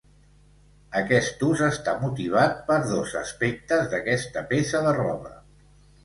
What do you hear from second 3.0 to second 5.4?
aspectes d'aquesta peça de roba.